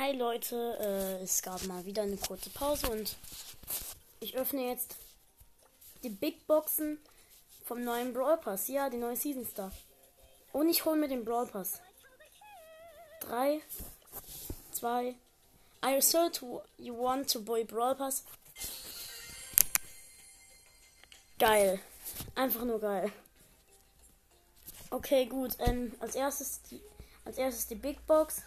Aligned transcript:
Hi 0.00 0.12
Leute, 0.12 0.78
äh, 0.80 1.22
es 1.22 1.42
gab 1.42 1.62
mal 1.66 1.84
wieder 1.84 2.04
eine 2.04 2.16
kurze 2.16 2.48
Pause 2.48 2.88
und 2.90 3.18
ich 4.20 4.34
öffne 4.34 4.66
jetzt 4.66 4.96
die 6.02 6.08
Big 6.08 6.46
Boxen 6.46 6.96
vom 7.66 7.84
neuen 7.84 8.14
Brawl 8.14 8.38
Pass. 8.38 8.68
Ja, 8.68 8.88
die 8.88 8.96
neue 8.96 9.14
Season 9.14 9.44
Star. 9.44 9.70
Und 10.54 10.70
ich 10.70 10.86
hole 10.86 10.96
mir 10.96 11.08
den 11.08 11.22
Brawl 11.22 11.46
Pass. 11.46 11.82
3, 13.20 13.60
2, 14.72 15.08
I 15.84 15.96
assert 15.98 16.40
you 16.78 16.96
want 16.96 17.30
to 17.30 17.42
buy 17.42 17.62
Brawl 17.62 17.94
Pass. 17.94 18.24
Geil. 21.38 21.78
Einfach 22.36 22.64
nur 22.64 22.80
geil. 22.80 23.12
Okay, 24.88 25.26
gut. 25.26 25.58
Ähm, 25.58 25.92
als 26.00 26.14
erstes 26.14 26.62
die, 26.70 26.80
als 27.26 27.36
erstes 27.36 27.66
die 27.66 27.74
Big 27.74 28.06
Box. 28.06 28.40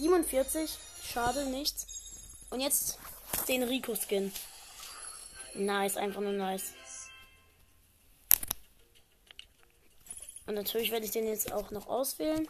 47. 0.00 0.78
Schade, 1.04 1.44
nichts. 1.46 1.86
Und 2.48 2.60
jetzt 2.60 2.98
den 3.48 3.62
Rico-Skin. 3.62 4.32
Nice, 5.54 5.96
einfach 5.96 6.22
nur 6.22 6.32
nice. 6.32 6.72
Und 10.46 10.54
natürlich 10.54 10.90
werde 10.90 11.04
ich 11.04 11.12
den 11.12 11.26
jetzt 11.26 11.52
auch 11.52 11.70
noch 11.70 11.86
auswählen. 11.86 12.48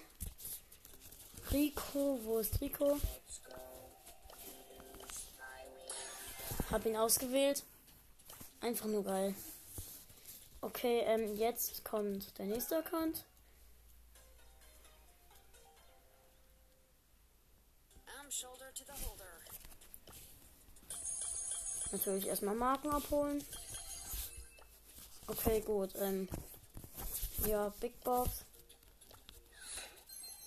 Rico, 1.51 2.21
wo 2.23 2.39
ist 2.39 2.61
Rico? 2.61 2.99
Hab 6.71 6.87
ihn 6.87 6.97
ausgewählt. 6.97 7.65
Einfach 8.61 8.87
nur 8.87 9.05
geil. 9.05 9.35
Okay, 10.61 11.01
ähm, 11.07 11.37
jetzt 11.37 11.85
kommt 11.85 12.39
der 12.39 12.47
nächste 12.47 12.79
Account. 12.79 13.25
Natürlich 21.93 22.27
erstmal 22.27 22.55
Marken 22.55 22.91
abholen. 22.91 23.45
Okay, 25.27 25.61
gut. 25.61 25.91
Ähm, 25.97 26.29
ja, 27.47 27.73
Big 27.81 28.03
Box. 28.05 28.45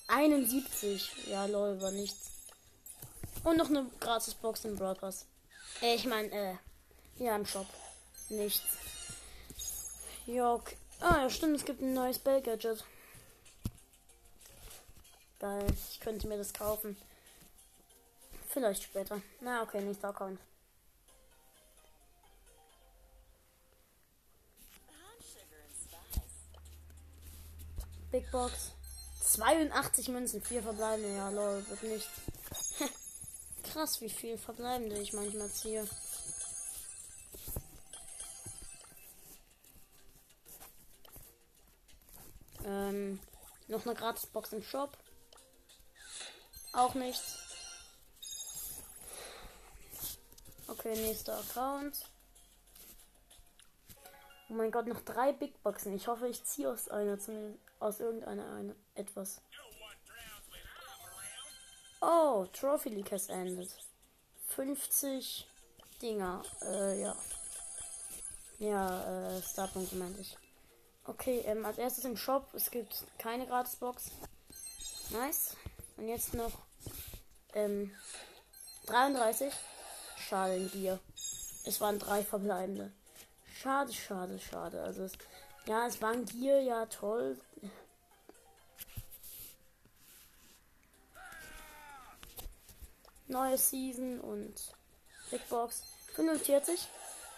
71. 0.08 1.28
Ja, 1.28 1.46
lol, 1.46 1.82
war 1.82 1.92
nichts. 1.92 2.32
Und 3.44 3.58
noch 3.58 3.70
eine 3.70 3.86
gratis 4.00 4.34
Box 4.36 4.66
im 4.66 4.78
Brawl. 4.78 4.98
Äh, 5.82 5.96
ich 5.96 6.06
meine, 6.06 6.32
äh, 6.32 6.56
ja, 7.18 7.36
im 7.36 7.46
Shop. 7.46 7.68
Nichts. 8.30 8.64
Ja, 10.26 10.54
okay. 10.54 10.78
Ah, 11.00 11.24
ja, 11.24 11.30
stimmt, 11.30 11.58
es 11.58 11.66
gibt 11.66 11.82
ein 11.82 11.94
neues 11.94 12.20
Bell 12.20 12.42
Gadget. 12.42 12.84
Geil, 15.40 15.66
ich 15.92 16.00
könnte 16.00 16.28
mir 16.28 16.38
das 16.38 16.54
kaufen. 16.54 16.96
Vielleicht 18.48 18.84
später. 18.84 19.22
Na, 19.42 19.64
okay, 19.64 19.82
nächster 19.82 20.10
Account. 20.10 20.40
Big 28.14 28.30
Box. 28.30 28.74
82 29.24 30.10
Münzen, 30.10 30.40
4 30.40 30.62
verbleibende. 30.62 31.16
Ja, 31.16 31.30
lol, 31.30 31.68
wird 31.68 31.82
nicht. 31.82 32.08
Krass, 33.64 34.02
wie 34.02 34.10
viel 34.10 34.38
verbleibende 34.38 35.00
ich 35.00 35.14
manchmal 35.14 35.50
ziehe. 35.50 35.90
Ähm, 42.64 43.20
noch 43.68 43.84
eine 43.84 43.96
Gratisbox 43.96 44.54
im 44.54 44.62
Shop. 44.62 44.96
Auch 46.74 46.94
nichts. 46.94 47.40
Okay, 50.68 50.96
nächster 50.98 51.40
Account. 51.40 51.98
Oh 54.54 54.56
mein 54.56 54.70
Gott, 54.70 54.86
noch 54.86 55.02
drei 55.02 55.32
Big 55.32 55.64
Boxen. 55.64 55.96
Ich 55.96 56.08
hoffe, 56.08 56.28
ich 56.28 56.44
ziehe 56.44 56.70
aus 56.70 56.88
einer 56.88 57.18
zumindest 57.18 57.58
aus 57.80 58.00
irgendeiner 58.00 58.54
eine, 58.54 58.76
etwas. 58.94 59.42
Oh, 62.02 62.46
Trophy 62.54 62.90
League 62.90 63.12
has 63.12 63.30
ended. 63.30 63.76
50 64.50 65.48
Dinger. 66.04 66.44
Äh, 66.62 67.02
ja. 67.02 67.16
Ja, 68.60 69.38
äh, 69.38 69.42
Starpunkte 69.42 69.96
meinte 69.96 70.22
ich. 70.22 70.38
Okay, 71.06 71.40
ähm, 71.48 71.66
als 71.66 71.80
erstes 71.80 72.06
im 72.06 72.16
Shop. 72.16 72.48
Es 72.54 72.70
gibt 72.70 73.06
keine 73.18 73.48
Gratisbox. 73.48 74.12
Nice. 75.10 75.58
Und 75.98 76.08
jetzt 76.10 76.36
noch, 76.36 76.52
ähm, 77.56 77.90
33. 78.86 79.52
Schade 80.16 80.58
in 80.58 80.70
Gier. 80.70 81.00
Es 81.66 81.82
waren 81.82 81.98
drei 81.98 82.24
verbleibende. 82.24 82.94
Schade, 83.64 83.94
schade, 83.94 84.38
schade. 84.40 84.84
Also, 84.84 85.04
es, 85.04 85.14
ja, 85.68 85.88
es 85.88 86.02
waren 86.02 86.26
Gier, 86.26 86.62
ja, 86.62 86.86
toll. 86.86 87.40
Neue 93.28 93.58
Season 93.58 94.20
und 94.20 94.54
Big 95.32 95.48
Box 95.48 95.82
45 96.16 96.90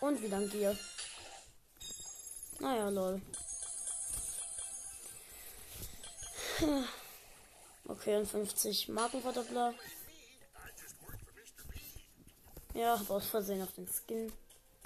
und 0.02 0.20
wieder 0.20 0.38
ein 0.38 0.50
Gear. 0.50 0.76
Naja, 2.58 2.90
lol. 2.90 3.22
Okay, 7.88 8.18
und 8.18 8.26
50 8.26 8.90
Markenverdoppler. 8.90 9.76
Ja, 12.74 13.00
hab 13.00 13.12
aus 13.12 13.28
Versehen 13.28 13.62
auf 13.62 13.74
den 13.74 13.88
Skin 13.88 14.34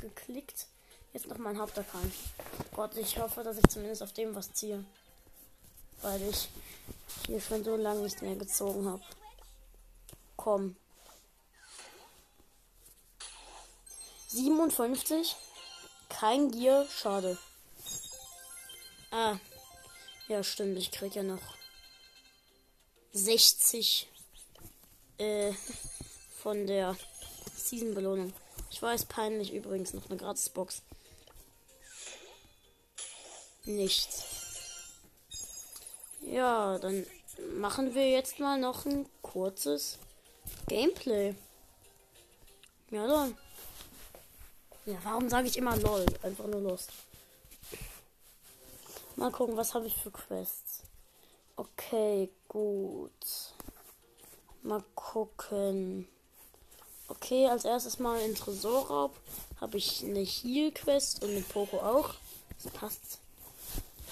geklickt. 0.01 0.67
Jetzt 1.13 1.27
noch 1.27 1.37
mein 1.37 1.57
Hauptaccount. 1.57 2.13
Gott, 2.73 2.95
ich 2.95 3.17
hoffe, 3.17 3.43
dass 3.43 3.57
ich 3.57 3.67
zumindest 3.67 4.03
auf 4.03 4.13
dem 4.13 4.35
was 4.35 4.53
ziehe. 4.53 4.83
Weil 6.01 6.21
ich 6.29 6.49
hier 7.25 7.41
schon 7.41 7.63
so 7.63 7.75
lange 7.75 8.01
nicht 8.01 8.21
mehr 8.21 8.35
gezogen 8.35 8.87
habe. 8.87 9.01
Komm. 10.35 10.75
57. 14.27 15.35
Kein 16.09 16.51
Gier, 16.51 16.87
schade. 16.89 17.37
Ah. 19.11 19.37
Ja, 20.27 20.43
stimmt, 20.43 20.77
ich 20.77 20.91
krieg 20.91 21.15
ja 21.15 21.23
noch 21.23 21.41
60 23.13 24.07
äh, 25.17 25.51
von 26.41 26.67
der 26.67 26.95
Season-Belohnung. 27.55 28.33
Ich 28.69 28.79
weiß, 28.79 29.05
peinlich 29.05 29.51
übrigens 29.53 29.93
noch 29.93 30.07
eine 30.07 30.17
Gratisbox. 30.17 30.83
Nichts. 33.69 34.23
Ja, 36.21 36.79
dann 36.79 37.05
machen 37.53 37.93
wir 37.93 38.09
jetzt 38.09 38.39
mal 38.39 38.59
noch 38.59 38.87
ein 38.87 39.07
kurzes 39.21 39.99
Gameplay. 40.67 41.35
Ja, 42.89 43.05
dann. 43.05 43.37
Ja, 44.87 44.97
warum 45.03 45.29
sage 45.29 45.47
ich 45.47 45.55
immer 45.55 45.77
lol? 45.77 46.03
Einfach 46.23 46.47
nur 46.47 46.61
Lust. 46.61 46.89
Mal 49.15 49.31
gucken, 49.31 49.55
was 49.55 49.75
habe 49.75 49.85
ich 49.85 49.95
für 49.95 50.09
Quests. 50.09 50.81
Okay, 51.55 52.31
gut. 52.47 53.53
Mal 54.63 54.83
gucken. 54.95 56.07
Okay, 57.07 57.47
als 57.47 57.65
erstes 57.65 57.99
mal 57.99 58.19
in 58.21 58.33
Tresorraub 58.33 59.15
habe 59.61 59.77
ich 59.77 60.03
eine 60.03 60.21
Heal-Quest 60.21 61.23
und 61.23 61.35
mit 61.35 61.47
Poco 61.49 61.77
auch. 61.77 62.15
Das 62.63 62.73
passt. 62.73 63.19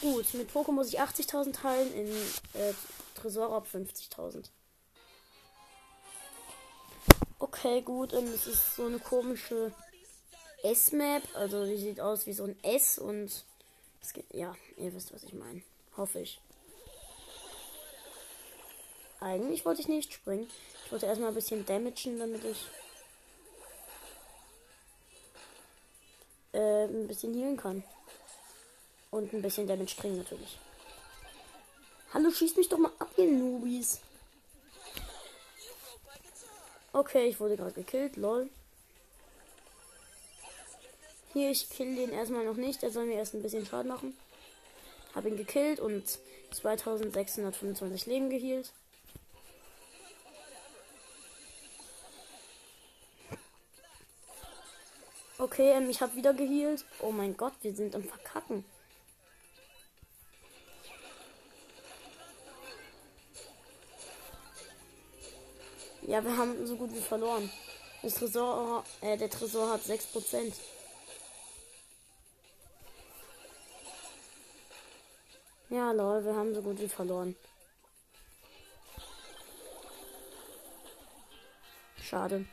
Gut, 0.01 0.33
mit 0.33 0.51
Poco 0.53 0.71
muss 0.71 0.89
ich 0.89 1.01
80.000 1.01 1.53
teilen, 1.53 1.93
in 1.93 2.07
äh, 2.53 2.73
Tresorraub 3.15 3.65
50.000. 3.65 4.45
Okay, 7.39 7.81
gut, 7.81 8.13
und 8.13 8.27
es 8.27 8.45
ist 8.47 8.75
so 8.75 8.85
eine 8.85 8.99
komische 8.99 9.71
S-Map. 10.63 11.23
Also 11.35 11.65
die 11.65 11.77
sieht 11.77 11.99
aus 11.99 12.25
wie 12.25 12.33
so 12.33 12.43
ein 12.43 12.61
S 12.63 12.99
und 12.99 13.31
es 14.01 14.13
geht. 14.13 14.25
Ja, 14.33 14.55
ihr 14.77 14.93
wisst, 14.93 15.13
was 15.13 15.23
ich 15.23 15.33
meine. 15.33 15.61
Hoffe 15.95 16.19
ich. 16.19 16.39
Eigentlich 19.19 19.65
wollte 19.65 19.81
ich 19.81 19.87
nicht 19.87 20.13
springen. 20.13 20.47
Ich 20.85 20.91
wollte 20.91 21.07
erstmal 21.07 21.29
ein 21.29 21.35
bisschen 21.35 21.65
damagen, 21.65 22.19
damit 22.19 22.43
ich 22.43 22.65
äh, 26.53 26.85
ein 26.85 27.07
bisschen 27.07 27.33
healen 27.33 27.57
kann. 27.57 27.83
Und 29.11 29.33
ein 29.33 29.41
bisschen 29.41 29.67
Damage 29.67 29.95
kriegen 29.95 30.17
natürlich. 30.17 30.57
Hallo, 32.13 32.31
schießt 32.31 32.57
mich 32.57 32.69
doch 32.69 32.77
mal 32.77 32.91
ab, 32.99 33.09
ihr 33.17 33.31
Noobies. 33.31 33.99
Okay, 36.93 37.27
ich 37.27 37.39
wurde 37.39 37.57
gerade 37.57 37.73
gekillt, 37.73 38.15
lol. 38.15 38.49
Hier, 41.33 41.51
ich 41.51 41.69
kill 41.69 41.95
den 41.95 42.11
erstmal 42.11 42.45
noch 42.45 42.55
nicht. 42.55 42.81
Er 42.81 42.91
soll 42.91 43.05
mir 43.05 43.15
erst 43.15 43.33
ein 43.33 43.41
bisschen 43.41 43.65
Schaden 43.65 43.89
machen. 43.89 44.17
Hab 45.13 45.25
ihn 45.25 45.37
gekillt 45.37 45.79
und 45.79 46.03
2625 46.51 48.05
Leben 48.07 48.29
gehielt. 48.29 48.71
Okay, 55.37 55.71
ähm, 55.73 55.89
ich 55.89 56.01
hab 56.01 56.15
wieder 56.15 56.33
gehielt. 56.33 56.83
Oh 56.99 57.11
mein 57.11 57.37
Gott, 57.37 57.53
wir 57.61 57.75
sind 57.75 57.93
am 57.93 58.03
Verkacken. 58.03 58.65
Ja, 66.07 66.23
wir 66.23 66.37
haben 66.37 66.65
so 66.65 66.77
gut 66.77 66.93
wie 66.93 67.01
verloren. 67.01 67.51
Das 68.01 68.13
Tresor, 68.13 68.85
äh, 69.01 69.17
der 69.17 69.29
Tresor 69.29 69.69
hat 69.69 69.81
6%. 69.81 70.53
Ja, 75.69 75.91
lol, 75.91 76.23
wir 76.23 76.33
haben 76.33 76.55
so 76.55 76.61
gut 76.61 76.79
wie 76.79 76.87
verloren. 76.87 77.35
Schade. 82.01 82.45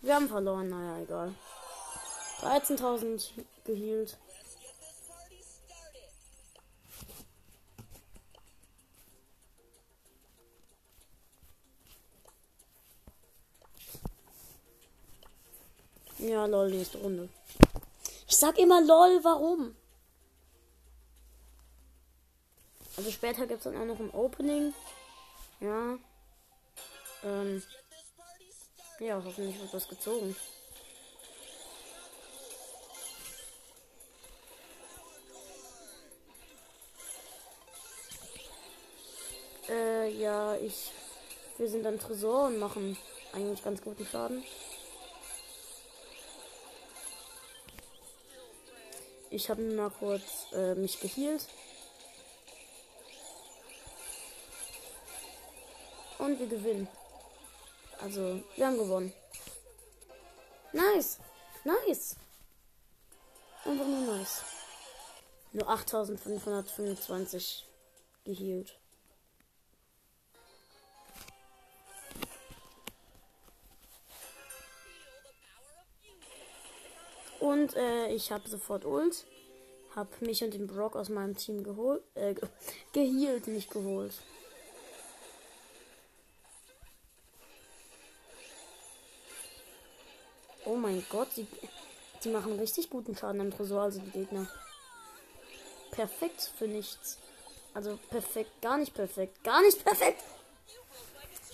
Wir 0.00 0.14
haben 0.14 0.28
verloren, 0.28 0.70
naja, 0.70 1.02
egal. 1.02 1.34
13.000 2.40 3.32
gehielt. 3.66 4.16
Ja, 16.36 16.44
lol, 16.44 16.68
nächste 16.68 16.98
Runde. 16.98 17.30
Ich 18.28 18.36
sag 18.36 18.58
immer 18.58 18.82
lol, 18.82 19.24
warum? 19.24 19.74
Also 22.94 23.10
später 23.10 23.46
gibt 23.46 23.60
es 23.60 23.64
dann 23.64 23.80
auch 23.80 23.86
noch 23.86 23.98
ein 23.98 24.10
Opening. 24.10 24.74
Ja. 25.60 25.96
Ähm. 27.24 27.62
Ja, 29.00 29.22
hoffentlich 29.24 29.58
wird 29.58 29.72
das 29.72 29.88
gezogen. 29.88 30.36
Äh, 39.70 40.10
ja, 40.10 40.54
ich. 40.56 40.92
Wir 41.56 41.70
sind 41.70 41.86
am 41.86 41.98
Tresor 41.98 42.48
und 42.48 42.58
machen 42.58 42.98
eigentlich 43.32 43.64
ganz 43.64 43.80
guten 43.80 44.04
Schaden. 44.04 44.44
Ich 49.36 49.50
habe 49.50 49.60
mal 49.60 49.90
kurz 49.90 50.50
äh, 50.54 50.74
mich 50.74 50.98
geheilt. 50.98 51.46
Und 56.18 56.38
wir 56.38 56.46
gewinnen. 56.46 56.88
Also, 58.00 58.42
wir 58.56 58.66
haben 58.66 58.78
gewonnen. 58.78 59.12
Nice. 60.72 61.18
Nice. 61.64 62.16
Einfach 63.66 63.84
nur 63.84 64.16
nice. 64.16 64.40
Nur 65.52 65.68
8525 65.68 67.66
gehielt. 68.24 68.80
Und 77.40 77.74
äh, 77.76 78.08
ich 78.08 78.32
habe 78.32 78.48
sofort 78.48 78.84
Ult. 78.84 79.26
Hab 79.94 80.20
mich 80.20 80.44
und 80.44 80.52
den 80.52 80.66
Brock 80.66 80.94
aus 80.94 81.08
meinem 81.08 81.36
Team 81.36 81.64
geholt. 81.64 82.02
Äh, 82.14 82.34
gehielt, 82.92 83.46
nicht 83.46 83.70
geholt. 83.70 84.14
Oh 90.66 90.74
mein 90.74 91.04
Gott, 91.10 91.28
sie, 91.32 91.46
sie 92.18 92.28
machen 92.28 92.58
richtig 92.58 92.90
guten 92.90 93.16
Schaden 93.16 93.40
am 93.40 93.52
Tresor, 93.52 93.82
also 93.82 94.00
die 94.00 94.10
Gegner. 94.10 94.48
Perfekt 95.92 96.50
für 96.58 96.66
nichts. 96.66 97.18
Also 97.72 97.98
perfekt, 98.10 98.50
gar 98.60 98.76
nicht 98.76 98.92
perfekt, 98.92 99.44
gar 99.44 99.62
nicht 99.62 99.84
perfekt. 99.84 100.22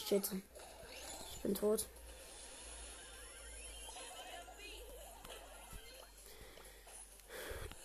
Shit. 0.08 0.30
Ich 1.34 1.42
bin 1.42 1.54
tot. 1.54 1.86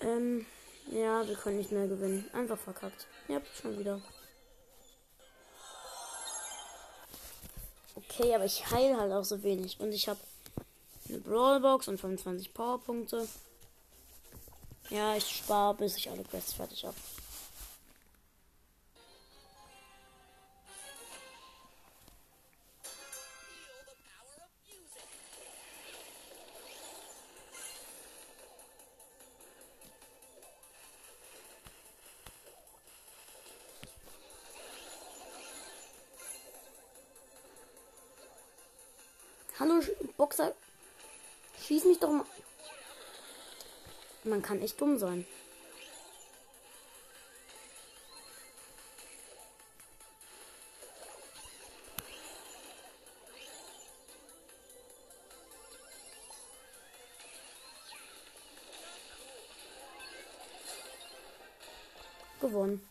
Ähm, 0.07 0.45
ja, 0.91 1.27
wir 1.27 1.35
können 1.35 1.57
nicht 1.57 1.71
mehr 1.71 1.87
gewinnen. 1.87 2.25
Einfach 2.33 2.57
verkackt. 2.57 3.07
Ja, 3.27 3.41
schon 3.61 3.77
wieder. 3.77 4.01
Okay, 7.95 8.33
aber 8.33 8.45
ich 8.45 8.71
heile 8.71 8.97
halt 8.97 9.11
auch 9.11 9.25
so 9.25 9.43
wenig. 9.43 9.79
Und 9.79 9.91
ich 9.91 10.07
habe 10.07 10.19
eine 11.09 11.19
Brawlbox 11.19 11.89
und 11.89 11.99
25 11.99 12.53
Powerpunkte. 12.53 13.27
Ja, 14.89 15.15
ich 15.15 15.27
spare, 15.27 15.75
bis 15.75 15.97
ich 15.97 16.09
alle 16.09 16.23
Quests 16.23 16.53
fertig 16.53 16.85
habe. 16.85 16.95
Kann 44.47 44.61
echt 44.61 44.79
dumm 44.79 44.97
sein. 44.97 45.25
Gewonnen. 62.39 62.81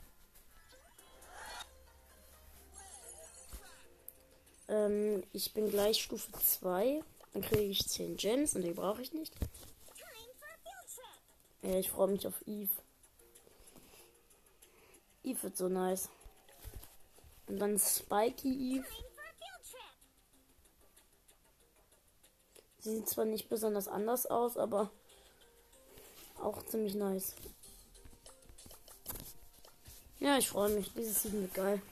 Ähm, 4.68 5.22
ich 5.32 5.54
bin 5.54 5.70
gleich 5.70 6.02
Stufe 6.02 6.30
2. 6.32 7.02
Dann 7.32 7.42
kriege 7.42 7.62
ich 7.62 7.88
10 7.88 8.18
Gems 8.18 8.54
und 8.54 8.62
die 8.62 8.72
brauche 8.72 9.00
ich 9.00 9.14
nicht. 9.14 9.32
Ja, 11.66 11.80
ich 11.80 11.90
freue 11.90 12.06
mich 12.06 12.25
auf 12.28 12.46
Eve. 12.46 12.70
Eve 15.25 15.42
wird 15.42 15.56
so 15.56 15.68
nice. 15.68 16.08
Und 17.49 17.58
dann 17.58 17.76
Spiky 17.76 18.76
Eve. 18.76 18.87
Sie 22.78 22.94
sieht 22.94 23.08
zwar 23.08 23.25
nicht 23.25 23.49
besonders 23.49 23.88
anders 23.88 24.26
aus, 24.26 24.56
aber 24.56 24.92
auch 26.40 26.64
ziemlich 26.66 26.94
nice. 26.94 27.35
Ja, 30.20 30.38
ich 30.38 30.49
freue 30.49 30.70
mich. 30.73 30.92
Dieses 30.92 31.20
Season 31.20 31.42
wird 31.42 31.54
geil. 31.54 31.82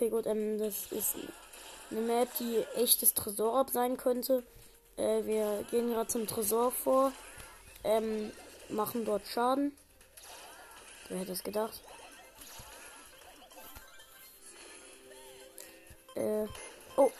Okay, 0.00 0.10
gut. 0.10 0.26
Ähm, 0.26 0.58
das 0.58 0.90
ist 0.92 1.14
eine 1.90 2.00
Map, 2.00 2.28
die 2.38 2.64
echtes 2.76 3.12
Tresor 3.12 3.66
sein 3.70 3.98
könnte. 3.98 4.42
Äh, 4.96 5.24
wir 5.24 5.64
gehen 5.70 5.90
gerade 5.90 6.08
zum 6.08 6.26
Tresor 6.26 6.72
vor. 6.72 7.12
Ähm, 7.84 8.32
machen 8.70 9.04
dort 9.04 9.26
Schaden. 9.26 9.76
Wer 11.08 11.18
hätte 11.18 11.32
es 11.32 11.42
gedacht? 11.42 11.80
Äh, 16.14 16.46
oh. 16.96 17.10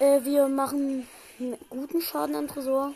Äh, 0.00 0.24
wir 0.24 0.48
machen 0.48 1.08
guten 1.70 2.00
Schaden 2.00 2.34
am 2.34 2.48
Tresor. 2.48 2.92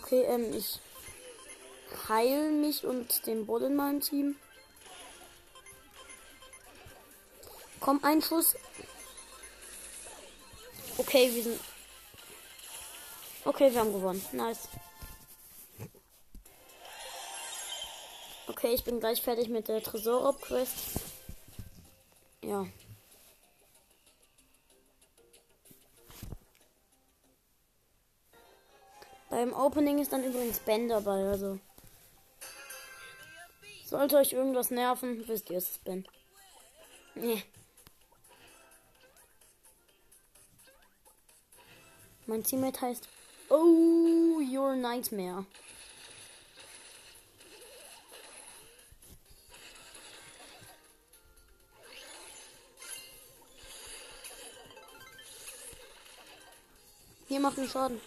Okay, 0.00 0.22
ähm, 0.28 0.54
ich 0.54 0.78
heile 2.08 2.50
mich 2.50 2.84
und 2.84 3.26
den 3.26 3.46
Bull 3.46 3.64
in 3.64 3.74
meinem 3.74 4.00
Team. 4.00 4.36
Komm, 7.80 7.98
ein 8.04 8.22
Schuss. 8.22 8.54
Okay, 10.98 11.34
wir 11.34 11.42
sind. 11.42 11.60
Okay, 13.44 13.72
wir 13.72 13.80
haben 13.80 13.92
gewonnen. 13.92 14.24
Nice. 14.30 14.68
Okay, 18.46 18.74
ich 18.74 18.84
bin 18.84 19.00
gleich 19.00 19.20
fertig 19.20 19.48
mit 19.48 19.66
der 19.66 19.82
Tresor-Quest. 19.82 21.00
Ja. 22.44 22.68
Beim 29.48 29.58
Opening 29.58 29.98
ist 29.98 30.12
dann 30.12 30.24
übrigens 30.24 30.58
Ben 30.60 30.88
dabei, 30.88 31.24
also. 31.24 31.58
Sollte 33.86 34.18
euch 34.18 34.34
irgendwas 34.34 34.70
nerven, 34.70 35.26
wisst 35.26 35.48
ihr, 35.48 35.56
es 35.56 35.70
ist 35.70 35.84
Ben. 35.84 36.06
Nee. 37.14 37.42
Mein 42.26 42.44
Teammate 42.44 42.82
heißt 42.82 43.08
Oh, 43.48 44.38
Your 44.38 44.76
Nightmare. 44.76 45.46
Hier 57.28 57.40
macht 57.40 57.58
einen 57.58 57.68
Schaden. 57.68 57.98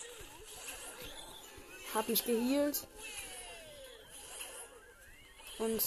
Hab 1.94 2.10
mich 2.10 2.24
geheilt. 2.24 2.88
Und 5.60 5.84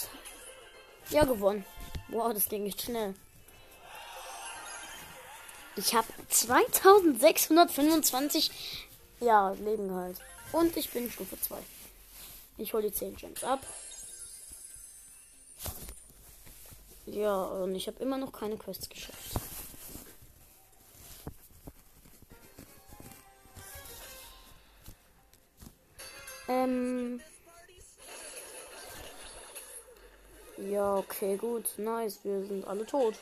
ja, 1.10 1.24
gewonnen. 1.24 1.64
Wow, 2.08 2.32
das 2.32 2.48
ging 2.48 2.62
nicht 2.62 2.80
schnell. 2.82 3.16
Ich 5.76 5.92
habe 5.94 6.06
2625 6.28 8.52
ja, 9.20 9.50
Leben 9.52 9.92
halt. 9.92 10.18
Und 10.52 10.76
ich 10.76 10.90
bin 10.90 11.10
Stufe 11.10 11.40
2. 11.40 11.56
Ich 12.58 12.74
hole 12.74 12.88
die 12.88 12.92
10 12.92 13.16
Gems 13.16 13.42
ab. 13.42 13.66
Ja, 17.06 17.42
und 17.42 17.74
ich 17.74 17.88
habe 17.88 18.00
immer 18.00 18.18
noch 18.18 18.32
keine 18.32 18.56
Quests 18.56 18.88
geschafft. 18.88 19.18
Ähm. 26.48 27.20
Ja, 30.56 30.96
okay, 30.96 31.36
gut. 31.36 31.64
Nice. 31.78 32.20
Wir 32.22 32.44
sind 32.44 32.66
alle 32.66 32.86
tot. 32.86 33.14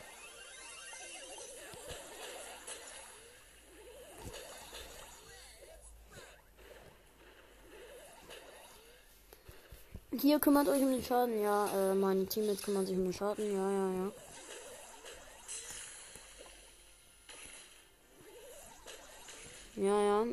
Hier 10.21 10.39
kümmert 10.39 10.67
euch 10.69 10.81
um 10.81 10.91
den 10.91 11.03
Schaden. 11.03 11.41
Ja, 11.41 11.67
äh, 11.91 11.95
meine 11.95 12.25
Teammates 12.25 12.61
kümmern 12.61 12.85
sich 12.85 12.95
um 12.95 13.03
den 13.03 13.13
Schaden. 13.13 13.51
Ja, 13.51 13.71
ja, 13.71 14.05
ja. 14.05 14.22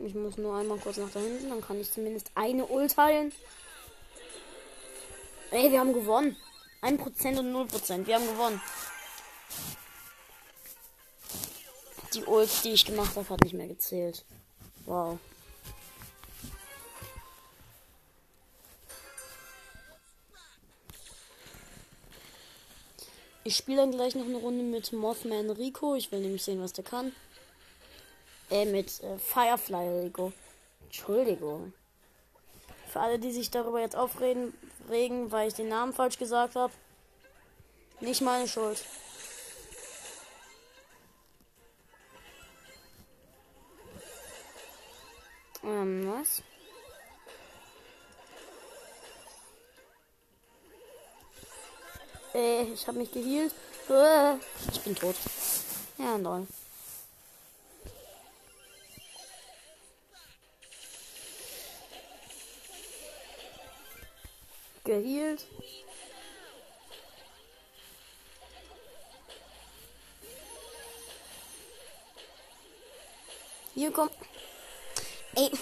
Ich 0.06 0.14
muss 0.14 0.36
nur 0.36 0.56
einmal 0.56 0.78
kurz 0.78 0.96
nach 0.96 1.10
da 1.10 1.20
hinten, 1.20 1.50
dann 1.50 1.60
kann 1.60 1.80
ich 1.80 1.92
zumindest 1.92 2.30
eine 2.34 2.66
Ult 2.66 2.96
heilen. 2.96 3.32
Ey, 5.50 5.70
wir 5.70 5.80
haben 5.80 5.92
gewonnen. 5.92 6.36
1% 6.82 7.38
und 7.38 7.52
0%. 7.52 8.06
Wir 8.06 8.14
haben 8.14 8.26
gewonnen. 8.26 8.60
Die 12.14 12.24
Ult, 12.24 12.64
die 12.64 12.70
ich 12.70 12.84
gemacht 12.84 13.16
habe, 13.16 13.28
hat 13.28 13.42
nicht 13.42 13.54
mehr 13.54 13.68
gezählt. 13.68 14.24
Wow. 14.86 15.18
Ich 23.42 23.56
spiele 23.56 23.78
dann 23.78 23.90
gleich 23.90 24.14
noch 24.14 24.26
eine 24.26 24.36
Runde 24.36 24.62
mit 24.62 24.92
Mothman 24.92 25.50
Rico. 25.50 25.94
Ich 25.94 26.12
will 26.12 26.20
nämlich 26.20 26.44
sehen, 26.44 26.62
was 26.62 26.72
der 26.72 26.84
kann. 26.84 27.12
Äh, 28.50 28.64
mit 28.64 29.00
äh, 29.02 29.18
Firefly 29.18 30.04
Rico. 30.04 30.32
Entschuldigung. 30.84 31.72
Für 32.88 33.00
alle, 33.00 33.18
die 33.20 33.30
sich 33.30 33.50
darüber 33.50 33.80
jetzt 33.80 33.94
aufregen, 33.94 34.52
regen, 34.88 35.30
weil 35.30 35.48
ich 35.48 35.54
den 35.54 35.68
Namen 35.68 35.92
falsch 35.92 36.18
gesagt 36.18 36.56
habe. 36.56 36.72
Nicht 38.00 38.22
meine 38.22 38.48
Schuld. 38.48 38.84
Ähm, 45.62 46.10
was? 46.12 46.42
Äh, 52.34 52.62
ich 52.72 52.86
habe 52.88 52.98
mich 52.98 53.12
geheilt. 53.12 53.54
Ich 54.72 54.80
bin 54.80 54.94
tot. 54.96 55.16
Ja, 55.98 56.18
nein. 56.18 56.48
Geheilt. 64.90 65.46
Hier 73.72 73.92
kommt. 73.92 74.10
Ey. 75.36 75.52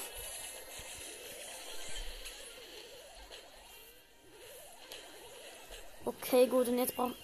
Okay, 6.07 6.47
gut, 6.47 6.69
und 6.69 6.79
jetzt 6.79 6.97
braucht. 6.97 7.15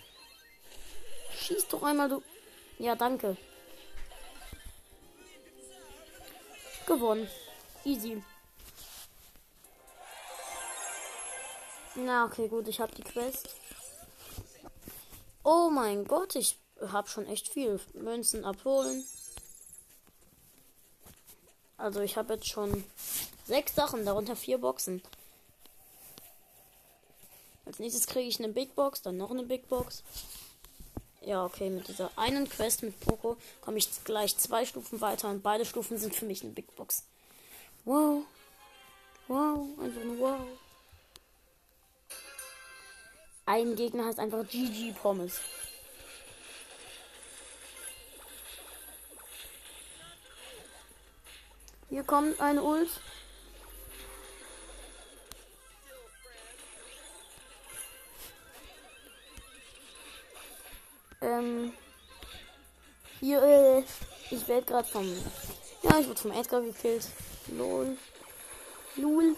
Schieß 1.38 1.68
doch 1.68 1.82
einmal, 1.84 2.10
du. 2.10 2.22
Ja, 2.78 2.94
danke. 2.94 3.38
Gewonnen. 6.86 7.30
Easy. 7.86 8.22
Na, 12.04 12.26
okay, 12.26 12.48
gut, 12.48 12.68
ich 12.68 12.80
habe 12.80 12.94
die 12.94 13.02
Quest. 13.02 13.48
Oh 15.42 15.70
mein 15.70 16.04
Gott, 16.04 16.36
ich 16.36 16.58
habe 16.88 17.08
schon 17.08 17.26
echt 17.26 17.48
viel 17.48 17.80
Münzen 17.94 18.44
abholen. 18.44 19.02
Also 21.78 22.00
ich 22.00 22.18
habe 22.18 22.34
jetzt 22.34 22.46
schon 22.46 22.84
sechs 23.46 23.74
Sachen, 23.74 24.04
darunter 24.04 24.36
vier 24.36 24.58
Boxen. 24.58 25.02
Als 27.64 27.78
nächstes 27.78 28.06
kriege 28.06 28.28
ich 28.28 28.38
eine 28.38 28.52
Big 28.52 28.74
Box, 28.74 29.00
dann 29.00 29.16
noch 29.16 29.30
eine 29.30 29.44
Big 29.44 29.70
Box. 29.70 30.02
Ja, 31.22 31.42
okay, 31.46 31.70
mit 31.70 31.88
dieser 31.88 32.10
einen 32.18 32.46
Quest 32.46 32.82
mit 32.82 33.00
Poco 33.00 33.38
komme 33.62 33.78
ich 33.78 33.88
gleich 34.04 34.36
zwei 34.36 34.66
Stufen 34.66 35.00
weiter 35.00 35.30
und 35.30 35.42
beide 35.42 35.64
Stufen 35.64 35.96
sind 35.96 36.14
für 36.14 36.26
mich 36.26 36.42
eine 36.42 36.52
Big 36.52 36.76
Box. 36.76 37.04
Wow. 37.86 38.24
Wow, 39.26 39.68
einfach 39.80 40.04
nur 40.04 40.18
wow. 40.18 40.40
Ein 43.46 43.76
Gegner 43.76 44.06
heißt 44.06 44.18
einfach 44.18 44.46
GG 44.48 44.92
Pommes. 44.92 45.40
Hier 51.90 52.02
kommt 52.04 52.40
eine 52.40 52.62
Ult. 52.62 52.88
Ähm, 61.20 61.72
hier, 63.20 63.42
äh, 63.42 63.84
ich 64.30 64.48
werde 64.48 64.66
gerade 64.66 64.88
vom. 64.88 65.06
Ja, 65.82 65.98
ich 65.98 66.08
wurde 66.08 66.20
vom 66.20 66.32
Edgar 66.32 66.62
gekillt. 66.62 67.06
Lol. 67.48 67.96
Lul. 68.96 69.36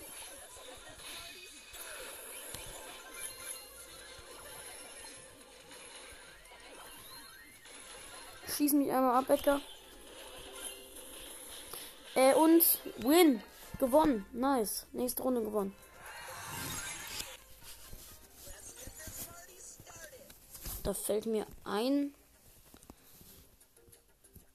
Schieß 8.56 8.72
mich 8.72 8.90
einmal 8.90 9.16
ab, 9.16 9.28
Edgar. 9.28 9.60
Äh, 12.14 12.34
und 12.34 12.62
win. 12.96 13.42
Gewonnen. 13.78 14.24
Nice. 14.32 14.86
Nächste 14.92 15.22
Runde 15.22 15.42
gewonnen. 15.42 15.76
Da 20.82 20.94
fällt 20.94 21.26
mir 21.26 21.46
ein. 21.64 22.14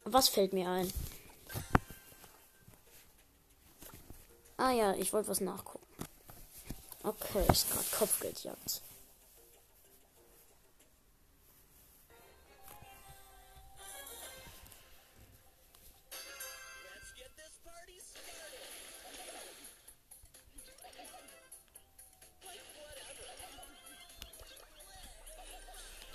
Was 0.06 0.30
fällt 0.30 0.54
mir 0.54 0.68
ein? 0.68 0.92
Ah 4.58 4.72
ja, 4.72 4.96
ich 4.96 5.14
wollte 5.14 5.30
was 5.30 5.42
nachgucken. 5.42 5.86
Okay, 7.04 7.46
ist 7.52 7.70
gerade 7.70 7.86
Kopfgeldjagd. 7.98 8.82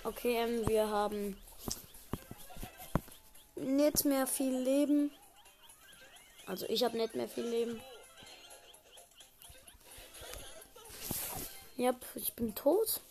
Okay, 0.07 0.37
ähm, 0.37 0.65
wir 0.69 0.87
haben 0.87 1.35
nicht 3.57 4.05
mehr 4.05 4.25
viel 4.25 4.57
Leben. 4.57 5.11
Also 6.45 6.65
ich 6.69 6.85
habe 6.85 6.95
nicht 6.95 7.13
mehr 7.13 7.27
viel 7.27 7.43
Leben. 7.43 7.81
Ja, 11.75 11.93
ich 12.15 12.31
bin 12.35 12.55
tot. 12.55 13.01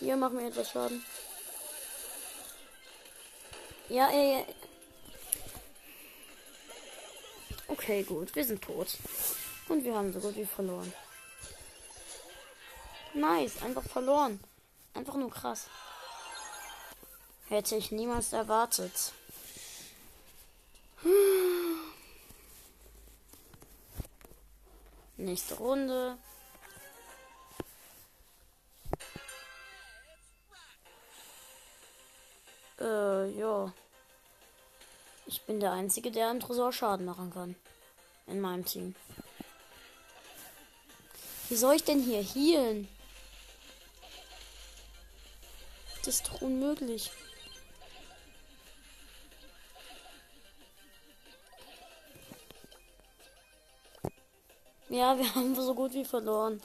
Hier 0.00 0.16
machen 0.16 0.40
wir 0.40 0.48
etwas 0.48 0.68
Schaden. 0.68 1.04
Ja, 3.88 4.10
ja, 4.10 4.38
ja. 4.38 4.44
Okay, 7.68 8.02
gut. 8.02 8.34
Wir 8.34 8.44
sind 8.44 8.64
tot. 8.64 8.98
Und 9.68 9.84
wir 9.84 9.94
haben 9.94 10.12
so 10.12 10.18
gut 10.18 10.34
wie 10.34 10.44
verloren. 10.44 10.92
Nice. 13.14 13.62
Einfach 13.62 13.82
verloren. 13.82 14.40
Einfach 14.94 15.14
nur 15.14 15.30
krass. 15.30 15.66
Hätte 17.48 17.76
ich 17.76 17.90
niemals 17.90 18.32
erwartet. 18.32 19.12
Nächste 25.16 25.54
Runde. 25.54 26.16
Äh, 32.80 33.30
ja. 33.38 33.72
Ich 35.26 35.42
bin 35.42 35.60
der 35.60 35.72
Einzige, 35.72 36.10
der 36.10 36.30
im 36.30 36.40
Tresor 36.40 36.72
Schaden 36.72 37.06
machen 37.06 37.30
kann. 37.32 37.54
In 38.26 38.40
meinem 38.40 38.64
Team. 38.64 38.94
Wie 41.48 41.56
soll 41.56 41.74
ich 41.74 41.84
denn 41.84 42.00
hier 42.00 42.22
healen? 42.22 42.88
Das 46.04 46.16
ist 46.16 46.28
doch 46.28 46.42
unmöglich. 46.42 47.12
Ja, 54.88 55.16
wir 55.16 55.34
haben 55.34 55.54
so 55.54 55.74
gut 55.74 55.94
wie 55.94 56.04
verloren. 56.04 56.60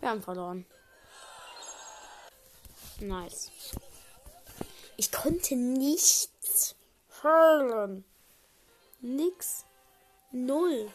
Wir 0.00 0.10
haben 0.10 0.22
verloren. 0.22 0.66
Nice. 3.00 3.50
Konnte 5.26 5.56
nichts 5.56 6.76
hören. 7.20 8.04
Nix. 9.00 9.64
Null. 10.30 10.88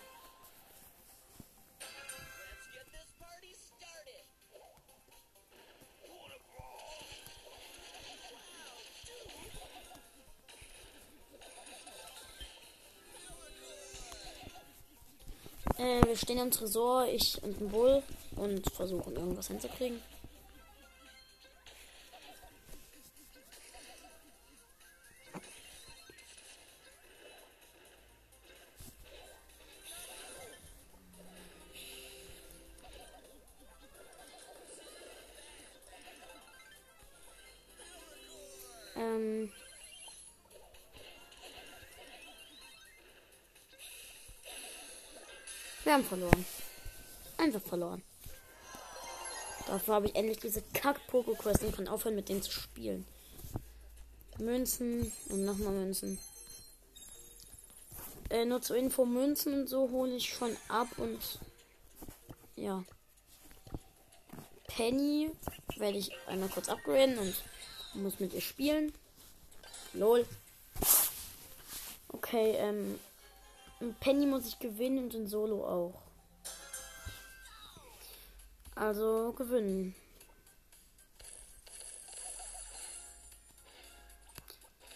Äh, 15.78 16.06
wir 16.06 16.16
stehen 16.16 16.38
im 16.38 16.52
Tresor, 16.52 17.06
ich 17.08 17.44
und 17.44 17.60
ein 17.60 17.68
Bull 17.68 18.02
und 18.38 18.72
versuchen 18.72 19.14
irgendwas 19.14 19.48
hinzukriegen. 19.48 20.02
Wir 45.84 45.94
haben 45.94 46.06
verloren. 46.06 46.46
Einfach 47.38 47.62
verloren. 47.62 48.04
Dafür 49.68 49.96
habe 49.96 50.08
ich 50.08 50.16
endlich 50.16 50.40
diese 50.40 50.62
Kack-Poko-Quest 50.74 51.64
und 51.64 51.76
kann 51.76 51.88
aufhören, 51.88 52.16
mit 52.16 52.30
denen 52.30 52.42
zu 52.42 52.52
spielen. 52.52 53.06
Münzen 54.38 55.12
und 55.30 55.46
nochmal 55.46 55.74
Münzen. 55.74 56.20
Äh, 58.30 58.46
nur 58.46 58.62
zur 58.62 58.78
Info, 58.78 59.06
Münzen 59.06 59.54
und 59.54 59.68
so 59.68 59.90
hole 59.90 60.16
ich 60.16 60.34
schon 60.34 60.56
ab 60.68 60.88
und 60.98 61.20
ja. 62.56 62.84
Penny 64.68 65.32
werde 65.78 65.98
ich 65.98 66.12
einmal 66.28 66.50
kurz 66.50 66.70
upgraden 66.70 67.18
und 67.18 67.36
muss 67.96 68.20
mit 68.20 68.34
ihr 68.34 68.42
spielen. 68.42 68.94
Lol. 69.94 70.26
Okay, 72.10 72.56
ähm. 72.58 73.00
Penny 74.00 74.26
muss 74.26 74.48
ich 74.48 74.60
gewinnen 74.60 75.06
und 75.06 75.14
in 75.14 75.28
Solo 75.28 75.66
auch. 75.66 76.02
Also 78.76 79.34
gewinnen. 79.34 79.96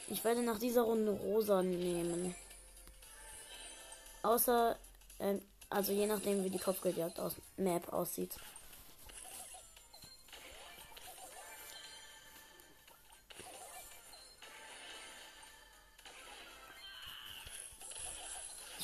Ich 0.08 0.24
werde 0.24 0.44
nach 0.44 0.60
dieser 0.60 0.84
Runde 0.84 1.12
rosa 1.12 1.64
nehmen. 1.64 2.36
Außer, 4.22 4.78
äh, 5.20 5.40
also 5.70 5.92
je 5.92 6.06
nachdem 6.06 6.44
wie 6.44 6.50
die 6.50 6.60
Kopfgeldjagd 6.60 7.20
aus 7.20 7.36
Map 7.58 7.92
aussieht. 7.92 8.36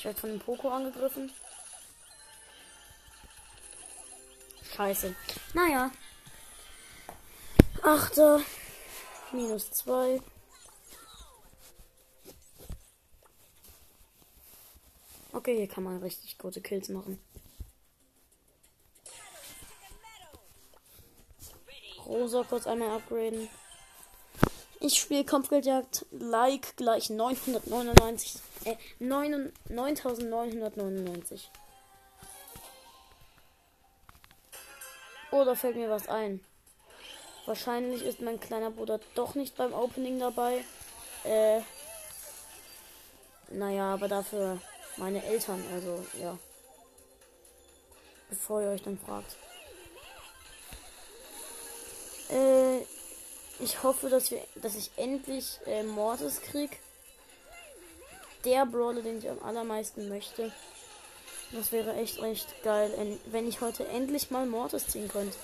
Ich 0.01 0.05
werde 0.05 0.19
von 0.19 0.31
dem 0.31 0.39
Poco 0.39 0.67
angegriffen. 0.67 1.31
Scheiße. 4.75 5.15
Naja. 5.53 5.91
Achter. 7.83 8.41
Minus 9.31 9.69
zwei. 9.69 10.19
Okay, 15.33 15.57
hier 15.57 15.67
kann 15.67 15.83
man 15.83 16.01
richtig 16.01 16.39
gute 16.39 16.61
Kills 16.61 16.89
machen. 16.89 17.23
Rosa 22.07 22.43
kurz 22.49 22.65
einmal 22.65 22.97
upgraden. 22.97 23.47
Ich 24.83 24.99
spiele 24.99 25.23
Kampfgeldjagd. 25.23 26.07
Like 26.09 26.75
gleich 26.75 27.11
999. 27.11 28.41
Äh, 28.65 28.77
9999. 28.97 31.51
Oh, 35.31 35.45
da 35.45 35.53
fällt 35.53 35.75
mir 35.75 35.91
was 35.91 36.09
ein. 36.09 36.43
Wahrscheinlich 37.45 38.03
ist 38.03 38.21
mein 38.21 38.39
kleiner 38.39 38.71
Bruder 38.71 38.99
doch 39.13 39.35
nicht 39.35 39.55
beim 39.55 39.71
Opening 39.71 40.17
dabei. 40.19 40.65
Äh. 41.25 41.61
Naja, 43.51 43.93
aber 43.93 44.07
dafür 44.07 44.57
meine 44.97 45.23
Eltern, 45.23 45.63
also 45.73 46.03
ja. 46.19 46.39
Bevor 48.29 48.63
ihr 48.63 48.69
euch 48.69 48.81
dann 48.81 48.97
fragt. 48.97 49.37
Ich 53.61 53.83
hoffe, 53.83 54.09
dass 54.09 54.31
wir, 54.31 54.41
dass 54.55 54.75
ich 54.75 54.91
endlich 54.97 55.59
äh, 55.65 55.83
Mortis 55.83 56.41
krieg. 56.41 56.79
Der 58.43 58.65
Brawler, 58.65 59.01
den 59.01 59.19
ich 59.19 59.29
am 59.29 59.41
allermeisten 59.43 60.09
möchte. 60.09 60.51
Das 61.51 61.71
wäre 61.71 61.93
echt 61.95 62.21
recht 62.21 62.47
geil, 62.63 63.19
wenn 63.25 63.47
ich 63.47 63.61
heute 63.61 63.87
endlich 63.87 64.31
mal 64.31 64.45
Mortis 64.45 64.87
ziehen 64.87 65.07
könnte. 65.09 65.37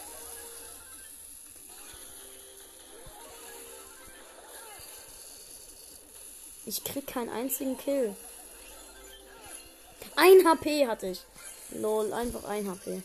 Ich 6.65 6.83
krieg 6.83 7.05
keinen 7.05 7.29
einzigen 7.29 7.77
Kill. 7.77 8.15
Ein 10.15 10.47
HP 10.47 10.87
hatte 10.87 11.07
ich. 11.07 11.21
Lol, 11.71 12.11
einfach 12.13 12.45
ein 12.45 12.69
HP. 12.69 13.03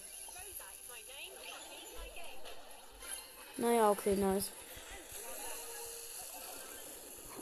Naja, 3.59 3.91
okay, 3.91 4.17
nice. 4.17 4.51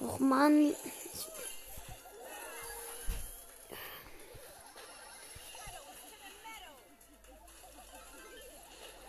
Och 0.00 0.20
Mann. 0.20 0.74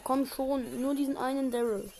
Komm 0.04 0.26
schon, 0.26 0.82
nur 0.82 0.94
diesen 0.96 1.18
einen 1.18 1.52
Daryl. 1.52 1.92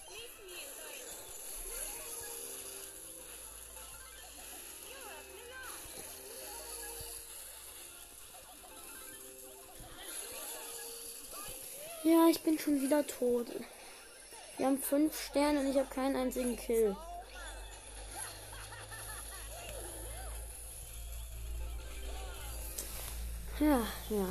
ich 12.32 12.42
bin 12.44 12.58
schon 12.58 12.82
wieder 12.82 13.06
tot. 13.06 13.48
Wir 14.58 14.66
haben 14.66 14.82
fünf 14.82 15.20
Sterne 15.20 15.60
und 15.60 15.68
ich 15.68 15.78
habe 15.78 15.94
keinen 15.94 16.16
einzigen 16.16 16.56
Kill. 16.56 16.96
Ja, 23.62 23.80
ja. 24.10 24.26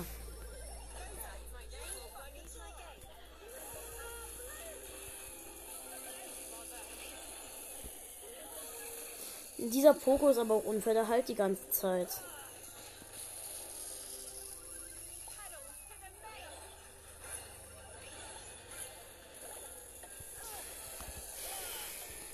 Dieser 9.57 9.95
Poko 9.95 10.31
ist 10.31 10.39
aber 10.39 10.57
auch 10.57 10.65
unfair, 10.65 10.95
der 10.95 11.07
halt 11.07 11.29
die 11.29 11.37
ganze 11.37 11.71
Zeit. 11.71 12.09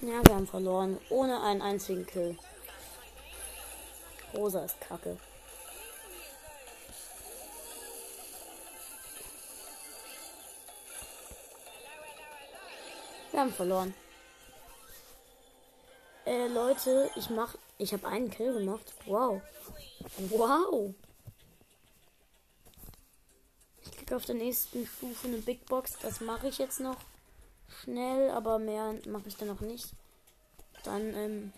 Ja, 0.01 0.25
wir 0.25 0.35
haben 0.35 0.47
verloren. 0.47 0.99
Ohne 1.11 1.43
einen 1.43 1.61
einzigen 1.61 2.07
Kill. 2.07 2.39
Rosa 4.33 4.65
ist 4.65 4.81
kacke. 4.81 5.19
Wir 13.37 13.42
haben 13.42 13.53
verloren. 13.53 13.92
Äh, 16.25 16.49
Leute, 16.49 17.11
ich 17.16 17.29
mach. 17.29 17.55
Ich 17.77 17.92
habe 17.92 18.09
einen 18.09 18.31
Kill 18.31 18.55
gemacht. 18.55 18.94
Wow. 19.05 19.42
Wow. 20.31 20.94
Ich 23.83 23.92
krieg 23.92 24.11
auf 24.14 24.25
der 24.25 24.37
nächsten 24.37 24.87
Stufe 24.87 25.29
eine 25.29 25.37
Big 25.37 25.66
Box. 25.66 25.99
Das 26.01 26.22
mache 26.22 26.49
ich 26.49 26.57
jetzt 26.57 26.81
noch 26.81 26.96
schnell, 27.83 28.31
aber 28.31 28.59
mehr 28.59 28.94
mache 29.07 29.29
ich 29.29 29.37
dann 29.37 29.49
noch 29.49 29.61
nicht. 29.61 29.90
Dann 30.85 31.12
ähm, 31.12 31.53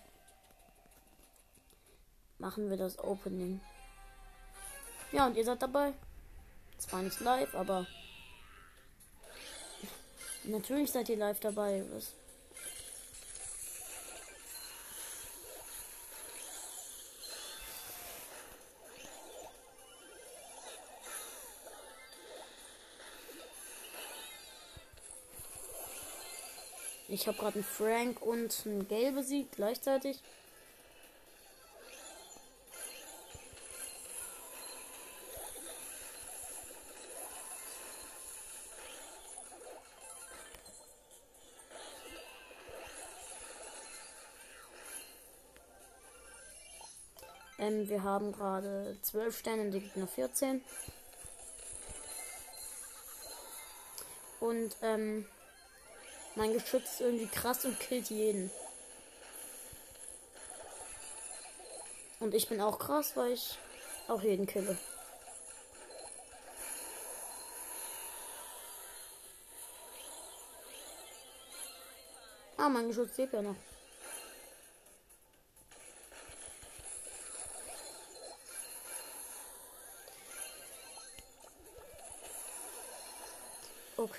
machen 2.38 2.70
wir 2.70 2.76
das 2.76 2.98
Opening. 2.98 3.60
Ja, 5.12 5.26
und 5.26 5.36
ihr 5.36 5.44
seid 5.44 5.62
dabei. 5.62 5.92
Zwar 6.76 7.02
nicht 7.02 7.20
live, 7.20 7.54
aber 7.54 7.86
natürlich 10.48 10.90
seid 10.90 11.08
ihr 11.08 11.16
live 11.16 11.40
dabei. 11.40 11.84
Was? 11.92 12.14
Ich 27.10 27.26
habe 27.26 27.38
gerade 27.38 27.54
einen 27.54 27.64
Frank 27.64 28.20
und 28.22 28.62
einen 28.66 28.86
Gale 28.86 29.12
besiegt 29.12 29.56
gleichzeitig. 29.56 30.20
Ähm, 47.68 47.88
wir 47.88 48.02
haben 48.02 48.32
gerade 48.32 48.96
12 49.02 49.38
Sterne, 49.38 49.70
die 49.70 49.80
Gegner 49.80 50.06
14. 50.06 50.62
Und 54.40 54.76
ähm, 54.82 55.26
mein 56.34 56.52
Geschütz 56.52 56.92
ist 56.92 57.00
irgendwie 57.00 57.26
krass 57.26 57.64
und 57.64 57.78
killt 57.78 58.08
jeden. 58.10 58.50
Und 62.20 62.34
ich 62.34 62.48
bin 62.48 62.60
auch 62.60 62.78
krass, 62.78 63.16
weil 63.16 63.32
ich 63.32 63.58
auch 64.08 64.22
jeden 64.22 64.46
kille. 64.46 64.76
Ah, 72.56 72.68
mein 72.68 72.88
Geschütz 72.88 73.16
lebt 73.18 73.34
ja 73.34 73.42
noch. 73.42 73.56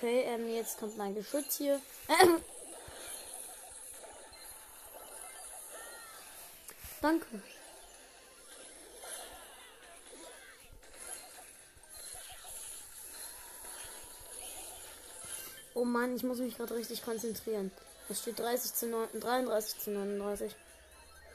Okay, 0.00 0.22
ähm, 0.22 0.48
jetzt 0.48 0.78
kommt 0.78 0.96
mein 0.96 1.14
Geschütz 1.14 1.58
hier. 1.58 1.78
Danke. 7.02 7.26
Oh 15.74 15.84
Mann, 15.84 16.16
ich 16.16 16.22
muss 16.22 16.38
mich 16.38 16.56
gerade 16.56 16.76
richtig 16.76 17.04
konzentrieren. 17.04 17.70
Es 18.08 18.22
steht 18.22 18.38
30 18.38 18.72
zu 18.72 18.86
9, 18.86 19.20
33 19.20 19.80
zu 19.80 19.90
39. 19.90 20.56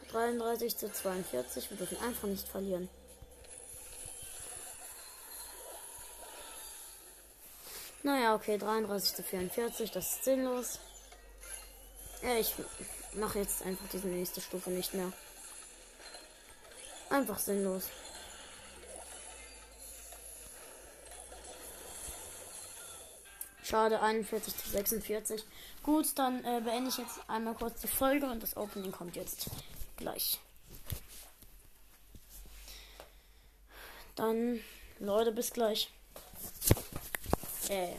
33 0.10 0.76
zu 0.76 0.92
42. 0.92 1.70
Wir 1.70 1.78
dürfen 1.78 2.00
einfach 2.00 2.28
nicht 2.28 2.48
verlieren. 2.48 2.90
Naja, 8.06 8.36
okay, 8.36 8.60
33 8.60 9.16
zu 9.16 9.24
44, 9.24 9.90
das 9.90 10.12
ist 10.12 10.26
sinnlos. 10.26 10.80
Ja, 12.22 12.38
ich 12.38 12.54
mache 13.16 13.40
jetzt 13.40 13.64
einfach 13.64 13.88
diese 13.92 14.08
nächste 14.08 14.42
Stufe 14.42 14.70
nicht 14.70 14.94
mehr. 14.94 15.12
Einfach 17.10 17.40
sinnlos. 17.40 17.90
Schade, 23.64 24.00
41 24.00 24.56
zu 24.56 24.70
46. 24.70 25.44
Gut, 25.82 26.06
dann 26.20 26.46
äh, 26.46 26.62
beende 26.64 26.92
ich 26.92 27.00
jetzt 27.00 27.28
einmal 27.28 27.56
kurz 27.56 27.82
die 27.82 27.88
Folge 27.88 28.28
und 28.28 28.44
das 28.44 28.56
Opening 28.56 28.92
kommt 28.92 29.16
jetzt 29.16 29.50
gleich. 29.98 30.40
Dann, 34.14 34.60
Leute, 35.00 35.32
bis 35.32 35.52
gleich. 35.52 35.90
Äh. 37.70 37.94